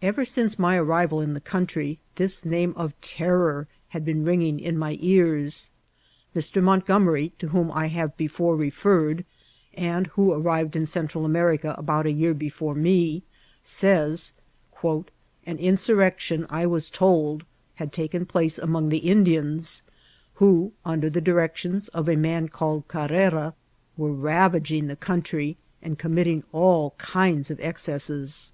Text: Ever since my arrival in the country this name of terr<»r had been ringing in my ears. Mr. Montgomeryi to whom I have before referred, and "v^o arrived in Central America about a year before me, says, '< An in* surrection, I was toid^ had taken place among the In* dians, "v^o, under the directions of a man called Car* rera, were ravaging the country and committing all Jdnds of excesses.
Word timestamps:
Ever 0.00 0.24
since 0.24 0.60
my 0.60 0.76
arrival 0.78 1.20
in 1.20 1.34
the 1.34 1.40
country 1.40 1.98
this 2.14 2.44
name 2.44 2.72
of 2.76 2.94
terr<»r 3.00 3.66
had 3.88 4.04
been 4.04 4.24
ringing 4.24 4.60
in 4.60 4.78
my 4.78 4.96
ears. 5.00 5.72
Mr. 6.36 6.62
Montgomeryi 6.62 7.32
to 7.38 7.48
whom 7.48 7.72
I 7.72 7.88
have 7.88 8.16
before 8.16 8.54
referred, 8.54 9.24
and 9.74 10.08
"v^o 10.12 10.38
arrived 10.40 10.76
in 10.76 10.86
Central 10.86 11.24
America 11.24 11.74
about 11.76 12.06
a 12.06 12.12
year 12.12 12.32
before 12.32 12.74
me, 12.74 13.24
says, 13.64 14.34
'< 14.54 14.82
An 14.84 15.04
in* 15.58 15.74
surrection, 15.76 16.46
I 16.48 16.64
was 16.64 16.88
toid^ 16.88 17.42
had 17.74 17.92
taken 17.92 18.24
place 18.24 18.60
among 18.60 18.90
the 18.90 18.98
In* 19.10 19.24
dians, 19.24 19.82
"v^o, 20.38 20.70
under 20.84 21.10
the 21.10 21.20
directions 21.20 21.88
of 21.88 22.08
a 22.08 22.14
man 22.14 22.46
called 22.50 22.86
Car* 22.86 23.08
rera, 23.08 23.52
were 23.96 24.12
ravaging 24.12 24.86
the 24.86 24.94
country 24.94 25.56
and 25.82 25.98
committing 25.98 26.44
all 26.52 26.94
Jdnds 27.00 27.50
of 27.50 27.58
excesses. 27.58 28.52